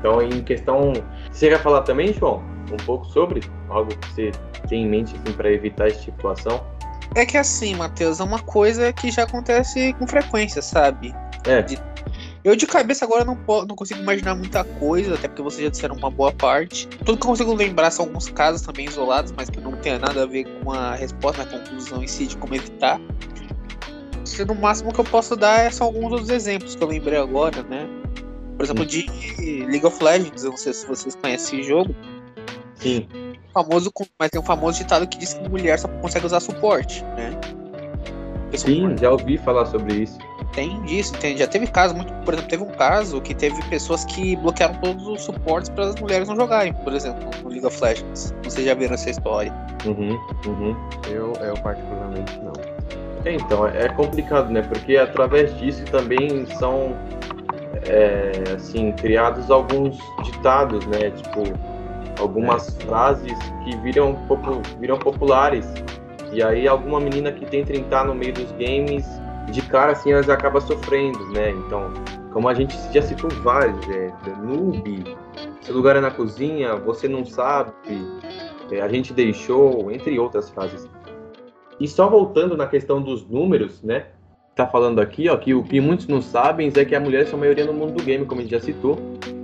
Então, 0.00 0.20
em 0.20 0.42
questão. 0.42 0.92
Você 1.30 1.48
quer 1.48 1.60
falar 1.60 1.82
também, 1.82 2.12
João? 2.12 2.57
Um 2.72 2.76
pouco 2.84 3.06
sobre 3.06 3.40
algo 3.68 3.96
que 3.96 4.08
você 4.12 4.32
tem 4.68 4.84
em 4.84 4.88
mente 4.88 5.14
assim, 5.14 5.36
para 5.36 5.52
evitar 5.52 5.88
essa 5.88 6.00
situação? 6.00 6.64
É 7.14 7.24
que 7.24 7.36
assim, 7.36 7.74
Matheus, 7.74 8.20
é 8.20 8.24
uma 8.24 8.40
coisa 8.40 8.92
que 8.92 9.10
já 9.10 9.22
acontece 9.22 9.94
com 9.94 10.06
frequência, 10.06 10.60
sabe? 10.60 11.14
É, 11.46 11.64
Eu 12.44 12.54
de 12.54 12.66
cabeça 12.66 13.04
agora 13.04 13.24
não, 13.24 13.36
não 13.66 13.74
consigo 13.74 14.00
imaginar 14.00 14.34
muita 14.34 14.62
coisa, 14.62 15.14
até 15.14 15.28
porque 15.28 15.42
vocês 15.42 15.64
já 15.64 15.70
disseram 15.70 15.96
uma 15.96 16.10
boa 16.10 16.32
parte. 16.32 16.86
Tudo 16.86 17.18
que 17.18 17.24
eu 17.24 17.30
consigo 17.30 17.54
lembrar 17.54 17.90
são 17.90 18.04
alguns 18.04 18.28
casos 18.28 18.60
também 18.60 18.86
isolados, 18.86 19.32
mas 19.36 19.48
que 19.48 19.60
não 19.60 19.72
tem 19.72 19.98
nada 19.98 20.22
a 20.22 20.26
ver 20.26 20.44
com 20.62 20.72
a 20.72 20.94
resposta, 20.94 21.42
a 21.42 21.46
conclusão 21.46 22.02
em 22.02 22.06
si 22.06 22.26
de 22.26 22.36
como 22.36 22.54
evitar. 22.54 23.00
No 24.46 24.54
máximo 24.54 24.92
que 24.92 25.00
eu 25.00 25.04
posso 25.04 25.34
dar 25.34 25.60
é 25.60 25.70
só 25.70 25.84
alguns 25.84 26.12
outros 26.12 26.28
exemplos 26.28 26.76
que 26.76 26.84
eu 26.84 26.88
lembrei 26.88 27.18
agora, 27.18 27.62
né? 27.62 27.88
Por 28.56 28.64
exemplo, 28.64 28.84
de 28.84 29.06
League 29.38 29.86
of 29.86 30.02
Legends, 30.04 30.44
eu 30.44 30.50
não 30.50 30.56
sei 30.56 30.72
se 30.72 30.86
vocês 30.86 31.14
conhecem 31.14 31.60
esse 31.60 31.68
jogo. 31.68 31.94
Sim. 32.78 33.08
Famoso, 33.52 33.92
mas 34.18 34.30
tem 34.30 34.40
um 34.40 34.44
famoso 34.44 34.78
ditado 34.78 35.06
que 35.06 35.18
diz 35.18 35.34
que 35.34 35.48
mulher 35.48 35.78
só 35.78 35.88
consegue 35.88 36.26
usar 36.26 36.40
suporte, 36.40 37.02
né? 37.16 37.38
Porque 38.42 38.58
Sim, 38.58 38.74
suporte 38.74 39.00
já 39.00 39.10
ouvi 39.10 39.38
falar 39.38 39.66
sobre 39.66 39.94
isso. 39.94 40.18
Tem 40.52 40.80
disso, 40.82 41.12
tem, 41.18 41.36
já 41.36 41.46
teve 41.46 41.66
caso, 41.66 41.94
muito, 41.94 42.12
por 42.24 42.32
exemplo, 42.34 42.50
teve 42.50 42.62
um 42.62 42.70
caso 42.70 43.20
que 43.20 43.34
teve 43.34 43.62
pessoas 43.68 44.04
que 44.06 44.34
bloquearam 44.36 44.74
todos 44.76 45.06
os 45.06 45.22
suportes 45.22 45.68
para 45.68 45.88
as 45.88 46.00
mulheres 46.00 46.26
não 46.26 46.36
jogarem, 46.36 46.72
por 46.72 46.94
exemplo, 46.94 47.28
no 47.42 47.50
League 47.50 47.66
of 47.66 47.80
Legends. 47.82 48.34
Vocês 48.42 48.66
já 48.66 48.74
viram 48.74 48.94
essa 48.94 49.10
história. 49.10 49.52
Uhum, 49.84 50.18
uhum. 50.46 50.76
Eu, 51.08 51.32
eu 51.40 51.54
particularmente 51.62 52.38
não. 52.38 52.52
É, 53.24 53.34
então, 53.34 53.66
é 53.66 53.88
complicado, 53.90 54.50
né? 54.50 54.62
Porque 54.62 54.96
através 54.96 55.56
disso 55.58 55.84
também 55.86 56.46
são, 56.58 56.96
é, 57.86 58.54
assim, 58.54 58.92
criados 58.92 59.50
alguns 59.50 59.98
ditados, 60.24 60.86
né? 60.86 61.10
Tipo, 61.10 61.42
algumas 62.18 62.76
frases 62.82 63.36
que 63.64 63.76
viram, 63.78 64.14
popu- 64.26 64.62
viram 64.80 64.98
populares. 64.98 65.66
E 66.32 66.42
aí 66.42 66.68
alguma 66.68 67.00
menina 67.00 67.32
que 67.32 67.46
tenta 67.46 67.74
entrar 67.74 68.04
no 68.04 68.14
meio 68.14 68.34
dos 68.34 68.50
games 68.52 69.06
de 69.50 69.62
cara 69.62 69.92
assim 69.92 70.12
elas 70.12 70.28
acabam 70.28 70.60
sofrendo, 70.60 71.24
né? 71.32 71.50
Então, 71.50 71.90
como 72.32 72.48
a 72.48 72.54
gente 72.54 72.76
já 72.92 73.00
citou 73.00 73.30
vários, 73.42 73.78
é, 73.88 74.12
noob, 74.42 75.16
seu 75.62 75.74
lugar 75.74 75.96
é 75.96 76.00
na 76.00 76.10
cozinha, 76.10 76.76
você 76.76 77.08
não 77.08 77.24
sabe, 77.24 77.72
é, 78.70 78.80
a 78.80 78.88
gente 78.88 79.12
deixou, 79.12 79.90
entre 79.90 80.18
outras 80.18 80.50
frases. 80.50 80.86
E 81.80 81.88
só 81.88 82.08
voltando 82.08 82.56
na 82.56 82.66
questão 82.66 83.00
dos 83.00 83.26
números, 83.26 83.82
né? 83.82 84.06
Tá 84.54 84.66
falando 84.66 85.00
aqui, 85.00 85.28
ó, 85.28 85.36
que 85.36 85.54
o 85.54 85.62
que 85.62 85.80
muitos 85.80 86.08
não 86.08 86.20
sabem 86.20 86.70
é 86.74 86.84
que 86.84 86.94
a 86.94 87.00
mulher 87.00 87.26
são 87.26 87.38
a 87.38 87.40
maioria 87.40 87.64
no 87.64 87.72
mundo 87.72 87.92
do 87.92 88.02
game, 88.02 88.26
como 88.26 88.40
a 88.40 88.44
gente 88.44 88.50
já 88.52 88.60
citou. 88.60 88.98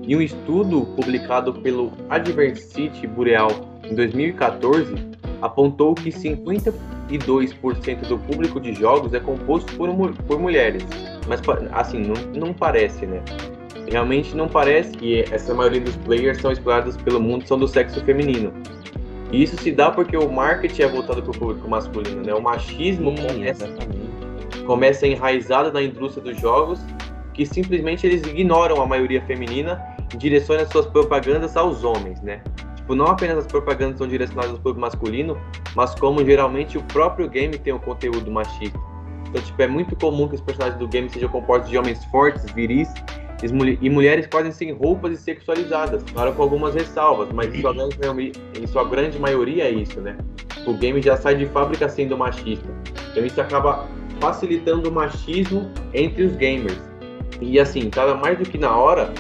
E 0.07 0.15
um 0.15 0.21
estudo 0.21 0.83
publicado 0.97 1.55
pelo 1.55 1.93
Adversity 2.11 3.07
Bureau 3.07 3.49
em 3.85 3.95
2014 3.95 4.95
apontou 5.41 5.95
que 5.95 6.11
52% 6.11 8.07
do 8.07 8.19
público 8.19 8.61
de 8.61 8.75
jogos 8.75 9.15
é 9.15 9.21
composto 9.21 9.73
por, 9.77 9.89
por 10.27 10.39
mulheres. 10.39 10.85
Mas, 11.27 11.41
assim, 11.73 12.03
não, 12.03 12.15
não 12.47 12.55
parece, 12.55 13.07
né? 13.07 13.23
Realmente 13.91 14.37
não 14.37 14.47
parece 14.47 14.93
que 14.93 15.21
essa 15.31 15.55
maioria 15.55 15.81
dos 15.81 15.97
players 15.97 16.39
são 16.39 16.53
explorados 16.53 16.97
pelo 16.99 17.21
mundo 17.21 17.47
são 17.47 17.59
do 17.59 17.69
sexo 17.69 18.03
feminino. 18.05 18.53
E 19.33 19.43
isso 19.43 19.57
se 19.57 19.73
dá 19.73 19.91
porque 19.91 20.17
o 20.17 20.31
marketing 20.31 20.83
é 20.83 20.89
voltado 20.89 21.23
para 21.23 21.31
o 21.31 21.39
público 21.39 21.69
masculino, 21.69 22.23
né? 22.23 22.35
O 22.35 22.43
machismo 22.43 23.17
Sim, 23.17 23.27
começa, 23.27 23.69
começa 24.67 25.07
enraizado 25.07 25.73
na 25.73 25.83
indústria 25.83 26.23
dos 26.23 26.41
jogos, 26.41 26.81
que 27.33 27.45
simplesmente 27.45 28.07
eles 28.07 28.23
ignoram 28.23 28.81
a 28.81 28.87
maioria 28.87 29.21
feminina 29.23 29.94
e 30.15 30.17
direcionam 30.17 30.65
suas 30.71 30.87
propagandas 30.87 31.57
aos 31.57 31.83
homens, 31.83 32.21
né? 32.23 32.41
Tipo, 32.77 32.95
não 32.95 33.07
apenas 33.07 33.39
as 33.39 33.47
propagandas 33.47 33.99
são 33.99 34.07
direcionadas 34.07 34.53
ao 34.53 34.59
público 34.59 34.81
masculino, 34.81 35.37
mas 35.75 35.95
como 35.95 36.25
geralmente 36.25 36.79
o 36.79 36.83
próprio 36.85 37.29
game 37.29 37.59
tem 37.59 37.73
um 37.73 37.79
conteúdo 37.79 38.31
machista. 38.31 38.79
Então, 39.29 39.43
tipo, 39.43 39.61
é 39.61 39.67
muito 39.67 39.97
comum 39.97 40.29
que 40.29 40.37
os 40.37 40.41
personagens 40.41 40.79
do 40.79 40.87
game 40.87 41.11
sejam 41.11 41.29
compostos 41.29 41.69
de 41.69 41.77
homens 41.77 42.05
fortes, 42.07 42.45
viris 42.53 42.89
e 43.83 43.91
mulheres 43.91 44.27
podem 44.27 44.53
ser 44.53 44.71
roupas 44.73 45.13
e 45.13 45.17
sexualizadas, 45.17 46.03
claro 46.05 46.33
com 46.33 46.43
algumas 46.43 46.75
ressalvas, 46.75 47.29
mas 47.33 47.53
em 47.53 47.61
sua, 47.61 47.75
grande, 47.75 48.33
em 48.59 48.67
sua 48.67 48.85
grande 48.85 49.19
maioria 49.19 49.65
é 49.65 49.71
isso, 49.71 50.01
né? 50.01 50.17
O 50.67 50.73
game 50.73 51.03
já 51.03 51.17
sai 51.17 51.35
de 51.35 51.47
fábrica 51.47 51.89
sendo 51.89 52.17
machista. 52.17 52.69
Então 53.11 53.27
isso 53.27 53.39
acaba 53.41 53.87
facilitando 54.21 54.89
o 54.89 54.93
machismo 54.93 55.71
entre 55.93 56.23
os 56.23 56.37
gamers. 56.37 56.81
E 57.41 57.59
assim, 57.59 57.91
cada 57.91 58.15
mais 58.15 58.39
do 58.39 58.45
que 58.49 58.57
na 58.57 58.75
hora, 58.75 59.13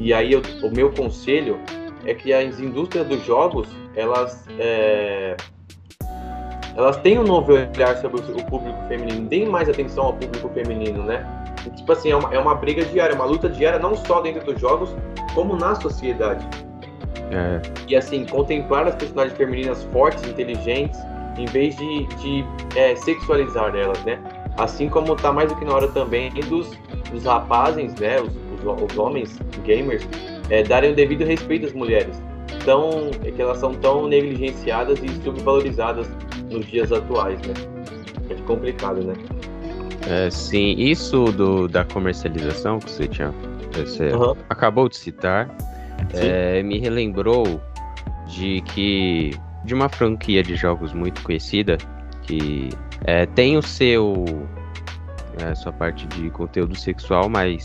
e 0.00 0.14
aí 0.14 0.32
eu, 0.32 0.42
o 0.62 0.70
meu 0.70 0.90
conselho 0.90 1.58
é 2.04 2.14
que 2.14 2.32
as 2.32 2.60
indústrias 2.60 3.06
dos 3.06 3.24
jogos, 3.24 3.68
elas 3.94 4.46
é, 4.58 5.36
elas 6.76 6.96
têm 6.98 7.18
um 7.18 7.24
novo 7.24 7.52
olhar 7.52 7.96
sobre 7.96 8.20
o 8.20 8.44
público 8.44 8.78
feminino, 8.86 9.26
deem 9.28 9.46
mais 9.46 9.68
atenção 9.68 10.04
ao 10.04 10.12
público 10.12 10.48
feminino, 10.50 11.02
né? 11.02 11.26
tipo 11.76 11.90
assim, 11.92 12.10
é 12.10 12.16
uma, 12.16 12.34
é 12.34 12.38
uma 12.38 12.54
briga 12.54 12.84
diária, 12.84 13.14
uma 13.14 13.24
luta 13.24 13.48
diária, 13.48 13.78
não 13.78 13.94
só 13.94 14.20
dentro 14.20 14.44
dos 14.44 14.60
jogos, 14.60 14.94
como 15.34 15.56
na 15.56 15.74
sociedade. 15.74 16.46
É. 17.30 17.60
E 17.86 17.96
assim, 17.96 18.24
contemplar 18.24 18.86
as 18.86 18.94
personagens 18.94 19.36
femininas 19.36 19.82
fortes, 19.92 20.24
inteligentes, 20.24 20.98
em 21.36 21.46
vez 21.46 21.76
de, 21.76 22.06
de 22.06 22.44
é, 22.76 22.96
sexualizar 22.96 23.74
elas, 23.74 24.02
né? 24.04 24.18
Assim 24.56 24.88
como 24.88 25.14
tá 25.14 25.32
mais 25.32 25.50
do 25.50 25.56
que 25.56 25.64
na 25.64 25.74
hora 25.74 25.88
também 25.88 26.30
dos, 26.48 26.70
dos 27.10 27.24
rapazes, 27.24 27.94
né? 27.96 28.20
Os, 28.20 28.47
os, 28.64 28.82
os 28.82 28.98
homens 28.98 29.38
gamers, 29.64 30.06
é, 30.50 30.62
darem 30.62 30.92
o 30.92 30.94
devido 30.94 31.24
respeito 31.24 31.66
às 31.66 31.72
mulheres. 31.72 32.20
Tão, 32.64 33.10
é 33.24 33.30
que 33.30 33.40
elas 33.40 33.58
são 33.58 33.74
tão 33.74 34.08
negligenciadas 34.08 35.02
e 35.02 35.08
subvalorizadas 35.22 36.08
nos 36.50 36.66
dias 36.66 36.92
atuais, 36.92 37.40
né? 37.42 37.54
É 38.30 38.34
complicado, 38.42 39.02
né? 39.02 39.14
É, 40.08 40.30
sim, 40.30 40.74
isso 40.78 41.26
do, 41.26 41.68
da 41.68 41.84
comercialização 41.84 42.78
que 42.78 42.90
você 42.90 43.06
tinha. 43.06 43.32
Você 43.74 44.10
uhum. 44.10 44.34
acabou 44.48 44.88
de 44.88 44.96
citar. 44.96 45.48
É, 46.14 46.62
me 46.62 46.78
relembrou 46.78 47.60
de 48.26 48.60
que. 48.62 49.32
de 49.64 49.74
uma 49.74 49.88
franquia 49.88 50.42
de 50.42 50.56
jogos 50.56 50.92
muito 50.92 51.22
conhecida 51.22 51.76
que 52.22 52.70
é, 53.04 53.26
tem 53.26 53.56
o 53.56 53.62
seu. 53.62 54.24
É, 55.42 55.54
sua 55.54 55.72
parte 55.72 56.06
de 56.08 56.30
conteúdo 56.30 56.76
sexual, 56.76 57.28
mas 57.28 57.64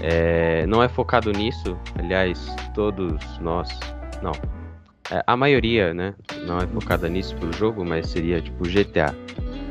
é, 0.00 0.66
não 0.66 0.82
é 0.82 0.88
focado 0.88 1.30
nisso. 1.32 1.76
Aliás, 1.98 2.54
todos 2.74 3.38
nós. 3.40 3.68
Não. 4.22 4.32
É, 5.10 5.22
a 5.26 5.36
maioria, 5.36 5.92
né? 5.92 6.14
Não 6.46 6.58
é 6.58 6.66
focada 6.66 7.08
nisso 7.08 7.34
pro 7.36 7.52
jogo, 7.52 7.84
mas 7.84 8.08
seria 8.08 8.40
tipo 8.40 8.64
GTA. 8.64 9.14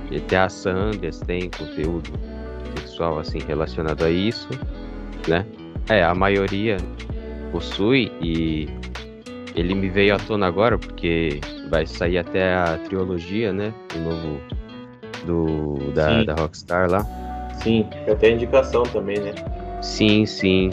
GTA 0.09 0.49
San 0.49 0.75
Andreas 0.75 1.19
tem 1.19 1.49
conteúdo 1.49 2.11
sexual 2.77 3.19
assim 3.19 3.39
relacionado 3.47 4.03
a 4.03 4.09
isso, 4.09 4.49
né? 5.27 5.45
É, 5.89 6.03
a 6.03 6.13
maioria 6.13 6.77
possui 7.51 8.11
e 8.21 8.67
ele 9.55 9.73
me 9.73 9.89
veio 9.89 10.15
à 10.15 10.19
tona 10.19 10.47
agora 10.47 10.77
porque 10.77 11.39
vai 11.69 11.85
sair 11.85 12.17
até 12.17 12.53
a 12.53 12.77
trilogia, 12.77 13.53
né? 13.53 13.73
O 13.95 13.99
novo 13.99 14.41
do 15.25 15.91
da, 15.93 16.23
da 16.23 16.33
Rockstar 16.35 16.89
lá. 16.89 17.05
Sim, 17.61 17.87
até 18.09 18.31
indicação 18.31 18.83
também, 18.83 19.19
né? 19.19 19.33
Sim, 19.81 20.25
sim. 20.25 20.69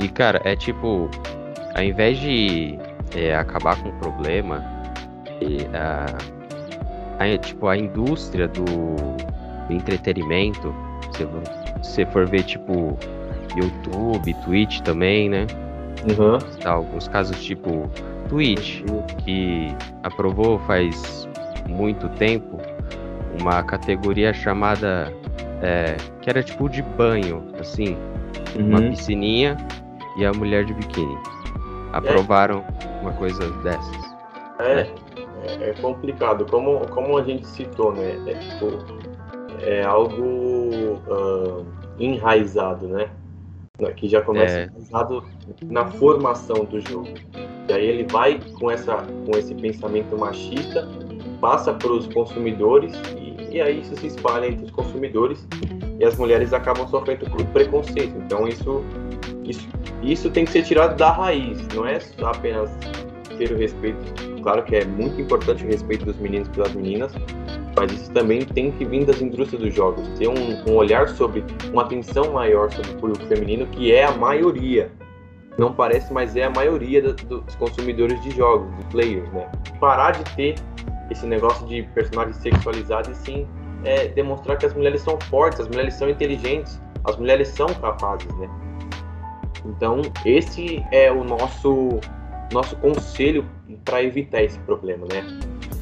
E 0.00 0.08
cara, 0.08 0.40
é 0.44 0.54
tipo, 0.54 1.08
ao 1.74 1.82
invés 1.82 2.18
de 2.18 2.78
é, 3.14 3.34
acabar 3.34 3.80
com 3.82 3.88
o 3.88 3.92
problema, 3.94 4.62
e, 5.40 5.66
a, 5.74 6.06
a, 7.18 7.38
tipo, 7.38 7.68
a 7.68 7.76
indústria 7.76 8.48
do, 8.48 8.64
do 8.64 9.72
entretenimento, 9.72 10.74
se 11.12 11.24
você 11.82 12.04
for 12.06 12.26
ver, 12.26 12.42
tipo, 12.42 12.98
YouTube, 13.56 14.34
Twitch 14.44 14.80
também, 14.80 15.28
né? 15.28 15.46
Uhum. 16.08 16.38
Tá, 16.60 16.72
alguns 16.72 17.08
casos, 17.08 17.42
tipo, 17.42 17.88
Twitch, 18.28 18.82
que 19.24 19.74
aprovou 20.02 20.58
faz 20.60 21.28
muito 21.68 22.08
tempo 22.10 22.58
uma 23.40 23.62
categoria 23.62 24.32
chamada. 24.32 25.12
É, 25.64 25.96
que 26.20 26.30
era 26.30 26.42
tipo 26.42 26.68
de 26.68 26.82
banho, 26.82 27.42
assim, 27.58 27.96
uhum. 28.56 28.68
uma 28.68 28.82
piscininha 28.82 29.56
e 30.16 30.24
a 30.24 30.32
mulher 30.32 30.64
de 30.64 30.74
biquíni. 30.74 31.16
Aprovaram 31.92 32.64
é. 32.80 33.00
uma 33.00 33.12
coisa 33.12 33.50
dessas. 33.62 34.14
É. 34.58 34.74
Né? 34.74 34.88
é, 35.46 35.70
é, 35.70 35.72
complicado. 35.74 36.46
Como, 36.50 36.86
como 36.88 37.18
a 37.18 37.22
gente 37.22 37.46
citou, 37.46 37.92
né? 37.92 38.16
É, 38.26 38.34
tipo, 38.34 38.78
é 39.60 39.82
algo 39.84 40.22
uh, 41.08 41.66
enraizado, 41.98 42.88
né? 42.88 43.10
Que 43.96 44.08
já 44.08 44.22
começa 44.22 44.60
é. 44.60 44.64
enraizado 44.64 45.24
na 45.64 45.86
formação 45.86 46.64
do 46.64 46.80
jogo. 46.80 47.08
E 47.68 47.72
aí 47.72 47.86
ele 47.86 48.06
vai 48.10 48.40
com, 48.58 48.70
essa, 48.70 48.96
com 48.96 49.36
esse 49.36 49.54
pensamento 49.54 50.16
machista, 50.16 50.88
passa 51.40 51.72
para 51.74 51.90
os 51.90 52.06
consumidores 52.08 52.94
e, 53.54 53.60
aí 53.60 53.80
isso 53.80 53.96
se 53.96 54.06
espalha 54.06 54.46
entre 54.46 54.64
os 54.64 54.70
consumidores 54.70 55.46
e 55.98 56.04
as 56.04 56.16
mulheres 56.16 56.52
acabam 56.52 56.88
sofrendo 56.88 57.24
preconceito. 57.52 58.14
Então 58.24 58.48
isso, 58.48 58.82
isso, 59.44 59.68
isso 60.02 60.30
tem 60.30 60.44
que 60.44 60.52
ser 60.52 60.62
tirado 60.64 60.96
da 60.96 61.10
raiz, 61.12 61.66
não 61.74 61.86
é 61.86 61.98
apenas 62.22 62.70
ter 63.38 63.52
o 63.52 63.56
respeito 63.56 64.34
claro 64.44 64.62
que 64.62 64.76
é 64.76 64.84
muito 64.84 65.18
importante 65.18 65.64
o 65.64 65.66
respeito 65.66 66.04
dos 66.04 66.18
meninos 66.18 66.46
pelas 66.48 66.74
meninas, 66.74 67.12
mas 67.74 67.90
isso 67.90 68.12
também 68.12 68.44
tem 68.44 68.70
que 68.70 68.84
vir 68.84 69.06
das 69.06 69.20
indústrias 69.22 69.62
dos 69.62 69.74
jogos, 69.74 70.06
ter 70.18 70.28
um, 70.28 70.70
um 70.70 70.76
olhar 70.76 71.08
sobre, 71.08 71.42
uma 71.72 71.82
atenção 71.82 72.30
maior 72.30 72.70
sobre 72.70 72.90
o 72.90 72.94
público 72.96 73.24
feminino, 73.24 73.66
que 73.68 73.90
é 73.90 74.04
a 74.04 74.12
maioria. 74.12 74.92
Não 75.56 75.72
parece, 75.72 76.12
mas 76.12 76.36
é 76.36 76.44
a 76.44 76.50
maioria 76.50 77.00
dos 77.00 77.56
consumidores 77.56 78.20
de 78.22 78.32
jogos, 78.32 78.68
de 78.76 78.84
players, 78.86 79.32
né? 79.32 79.50
Parar 79.80 80.10
de 80.10 80.24
ter 80.36 80.54
esse 81.10 81.26
negócio 81.26 81.66
de 81.66 81.82
personagens 81.94 82.36
sexualizados 82.36 83.10
e 83.10 83.24
sim 83.24 83.48
é, 83.84 84.08
demonstrar 84.08 84.56
que 84.56 84.66
as 84.66 84.74
mulheres 84.74 85.02
são 85.02 85.18
fortes, 85.20 85.60
as 85.60 85.68
mulheres 85.68 85.94
são 85.94 86.08
inteligentes, 86.08 86.80
as 87.04 87.16
mulheres 87.16 87.48
são 87.48 87.66
capazes, 87.66 88.32
né? 88.38 88.48
Então, 89.64 90.02
esse 90.24 90.84
é 90.92 91.10
o 91.10 91.24
nosso 91.24 92.00
nosso 92.52 92.76
conselho 92.76 93.44
para 93.84 94.02
evitar 94.02 94.42
esse 94.42 94.58
problema, 94.60 95.06
né? 95.12 95.24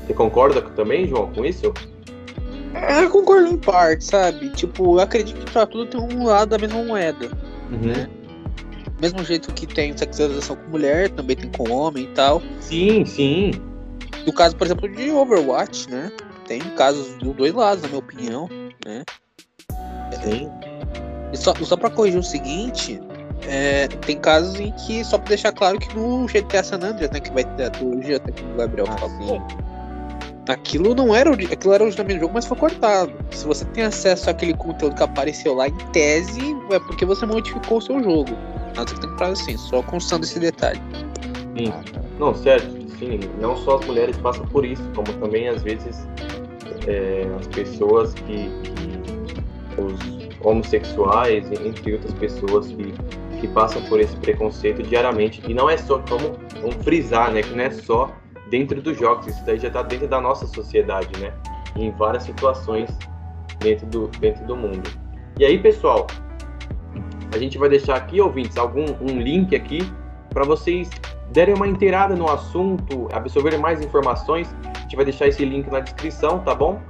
Você 0.07 0.15
concorda 0.15 0.63
também, 0.63 1.07
João, 1.07 1.31
com 1.33 1.45
isso? 1.45 1.73
É, 2.75 3.05
eu 3.05 3.11
concordo 3.11 3.49
em 3.49 3.59
parte, 3.59 4.05
sabe? 4.05 4.49
Tipo, 4.51 4.97
eu 4.97 5.01
acredito 5.01 5.45
que 5.45 5.53
pra 5.53 5.67
tudo 5.67 5.87
tem 5.87 6.01
um 6.01 6.25
lado 6.25 6.51
da 6.51 6.59
mesma 6.59 6.83
moeda. 6.83 7.27
Uhum. 7.71 7.93
Né? 7.93 8.09
Mesmo 9.01 9.23
jeito 9.25 9.53
que 9.53 9.67
tem 9.67 9.97
sexualização 9.97 10.57
com 10.57 10.71
mulher, 10.71 11.11
também 11.11 11.37
tem 11.37 11.51
com 11.51 11.71
homem 11.71 12.05
e 12.05 12.09
tal. 12.09 12.41
Sim, 12.61 13.05
sim. 13.05 13.51
No 14.27 14.33
caso, 14.33 14.57
por 14.57 14.67
exemplo, 14.67 14.89
de 14.89 15.11
Overwatch, 15.11 15.91
né? 15.91 16.13
Tem 16.47 16.61
casos 16.77 17.09
dos 17.19 17.35
dois 17.35 17.53
lados, 17.53 17.83
na 17.83 17.89
minha 17.89 18.01
opinião, 18.01 18.49
né? 18.85 19.05
Sim. 20.23 20.51
E 21.33 21.37
só, 21.37 21.55
só 21.55 21.77
pra 21.77 21.91
corrigir 21.91 22.21
o 22.21 22.23
seguinte, 22.23 23.01
é, 23.47 23.89
tem 23.89 24.19
casos 24.19 24.59
em 24.61 24.71
que, 24.73 25.05
só 25.05 25.19
pra 25.19 25.29
deixar 25.29 25.53
claro 25.53 25.79
que 25.79 25.95
no 25.97 26.27
GTA 26.27 26.63
San 26.63 26.77
Andreas, 26.77 27.11
né, 27.11 27.21
que 27.21 27.33
vai 27.33 27.45
ter 27.57 27.65
a 27.65 27.71
trilogia, 27.71 28.17
até 28.17 28.33
que 28.33 28.45
o 28.45 28.57
Gabriel 28.57 28.87
ah, 28.89 28.99
falou, 28.99 29.43
Aquilo 30.49 30.93
não 30.93 31.15
era, 31.15 31.33
aquilo 31.33 31.73
era 31.73 31.85
originalmente 31.85 32.19
do 32.19 32.23
jogo, 32.23 32.35
mas 32.35 32.47
foi 32.47 32.57
cortado. 32.57 33.13
Se 33.31 33.47
você 33.47 33.65
tem 33.67 33.85
acesso 33.85 34.29
àquele 34.29 34.55
conteúdo 34.55 34.97
que 34.97 35.03
apareceu 35.03 35.55
lá, 35.55 35.69
em 35.69 35.77
tese, 35.93 36.41
é 36.71 36.81
porque 36.81 37.05
você 37.05 37.25
modificou 37.25 37.79
o 37.79 37.81
seu 37.81 38.03
jogo. 38.03 38.37
Nada 38.75 38.93
que 38.93 39.01
tem 39.01 39.17
prazo 39.17 39.41
assim, 39.41 39.57
só 39.57 39.83
constando 39.83 40.25
esse 40.25 40.41
detalhe. 40.41 40.81
Sim. 41.57 41.73
Não, 42.19 42.35
certo. 42.35 42.82
Sim, 43.03 43.19
não 43.41 43.57
só 43.57 43.79
as 43.79 43.85
mulheres 43.85 44.17
passam 44.19 44.47
por 44.47 44.65
isso, 44.65 44.83
como 44.95 45.13
também 45.15 45.49
às 45.49 45.61
vezes 45.61 46.07
é, 46.87 47.27
as 47.37 47.49
pessoas 47.49 48.15
que, 48.15 48.49
que- 48.63 49.81
os 49.81 50.29
homossexuais, 50.47 51.51
entre 51.51 51.95
outras 51.95 52.15
pessoas 52.15 52.69
que, 52.69 52.95
que 53.41 53.49
passam 53.49 53.83
por 53.87 53.99
esse 53.99 54.15
preconceito 54.19 54.85
diariamente. 54.85 55.43
E 55.49 55.53
não 55.53 55.69
é 55.69 55.77
só, 55.77 55.99
como 56.09 56.37
vamos 56.61 56.77
frisar, 56.85 57.33
né, 57.33 57.43
que 57.43 57.53
não 57.57 57.65
é 57.65 57.71
só 57.71 58.09
dentro 58.49 58.81
dos 58.81 58.97
jogos, 58.97 59.27
isso 59.27 59.45
daí 59.45 59.59
já 59.59 59.67
está 59.67 59.83
dentro 59.83 60.07
da 60.07 60.21
nossa 60.21 60.47
sociedade, 60.47 61.09
né, 61.21 61.33
em 61.75 61.91
várias 61.91 62.23
situações 62.23 62.89
dentro 63.59 63.85
do, 63.87 64.07
dentro 64.21 64.45
do 64.47 64.55
mundo. 64.55 64.89
E 65.41 65.45
aí, 65.45 65.59
pessoal, 65.59 66.07
a 67.35 67.39
gente 67.39 67.59
vai 67.59 67.69
deixar 67.69 67.97
aqui, 67.97 68.21
ouvintes, 68.21 68.57
algum 68.57 68.85
um 69.01 69.19
link 69.21 69.57
aqui 69.57 69.81
para 70.31 70.45
vocês 70.45 70.89
derem 71.31 71.55
uma 71.55 71.67
inteirada 71.67 72.15
no 72.15 72.29
assunto, 72.31 73.09
absorverem 73.13 73.59
mais 73.59 73.83
informações. 73.83 74.55
A 74.75 74.79
gente 74.81 74.97
vai 74.97 75.05
deixar 75.05 75.29
esse 75.29 75.45
link 75.45 75.71
na 75.71 75.81
descrição, 75.81 76.41
tá 76.41 76.55
bom? 76.55 76.81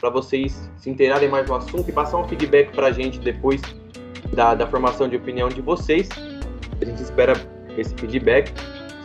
Para 0.00 0.10
vocês 0.10 0.70
se 0.76 0.90
inteirarem 0.90 1.28
mais 1.28 1.48
no 1.48 1.54
assunto 1.54 1.88
e 1.88 1.92
passar 1.92 2.18
um 2.18 2.26
feedback 2.26 2.72
para 2.74 2.88
a 2.88 2.92
gente 2.92 3.18
depois 3.18 3.60
da, 4.32 4.54
da 4.54 4.66
formação 4.66 5.08
de 5.08 5.16
opinião 5.16 5.48
de 5.48 5.60
vocês. 5.60 6.08
A 6.80 6.84
gente 6.84 7.02
espera 7.02 7.34
esse 7.76 7.94
feedback. 7.94 8.52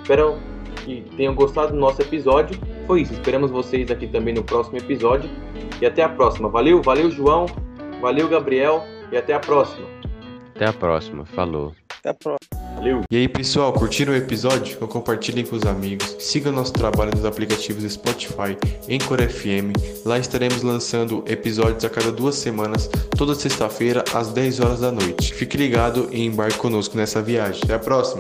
Espero 0.02 0.38
que 0.84 1.02
tenham 1.16 1.36
gostado 1.36 1.74
do 1.74 1.78
nosso 1.78 2.02
episódio. 2.02 2.60
Foi 2.88 3.02
isso. 3.02 3.14
Esperamos 3.14 3.52
vocês 3.52 3.92
aqui 3.92 4.08
também 4.08 4.34
no 4.34 4.44
próximo 4.44 4.78
episódio. 4.78 5.30
E 5.82 5.86
até 5.86 6.02
a 6.02 6.10
próxima. 6.10 6.50
Valeu, 6.50 6.82
valeu, 6.82 7.12
João. 7.12 7.46
Valeu, 8.02 8.28
Gabriel. 8.28 8.84
E 9.12 9.18
até 9.18 9.34
a 9.34 9.40
próxima. 9.40 9.86
Até 10.56 10.66
a 10.66 10.74
próxima. 10.74 11.26
Falou. 11.26 11.74
Até 12.00 12.10
a 12.10 12.14
próxima. 12.14 12.57
Valeu. 12.78 13.02
E 13.10 13.18
aí, 13.18 13.28
pessoal, 13.28 13.74
curtiram 13.74 14.14
o 14.14 14.16
episódio? 14.16 14.76
Então 14.76 14.88
compartilhem 14.88 15.44
com 15.44 15.56
os 15.56 15.64
amigos. 15.64 16.16
Siga 16.20 16.52
nosso 16.52 16.72
trabalho 16.74 17.10
nos 17.16 17.26
aplicativos 17.26 17.92
Spotify, 17.92 18.56
Anchor 18.88 19.20
FM. 19.28 19.74
Lá 20.06 20.20
estaremos 20.20 20.62
lançando 20.62 21.24
episódios 21.28 21.84
a 21.84 21.90
cada 21.90 22.12
duas 22.12 22.36
semanas, 22.36 22.88
toda 23.18 23.34
sexta-feira, 23.34 24.06
às 24.14 24.30
10 24.30 24.60
horas 24.60 24.80
da 24.82 24.92
noite. 24.92 25.34
Fique 25.34 25.58
ligado 25.58 26.08
e 26.12 26.24
embarque 26.24 26.60
conosco 26.60 26.96
nessa 26.96 27.20
viagem. 27.20 27.62
Até 27.64 27.74
a 27.74 27.80
próxima! 27.80 28.16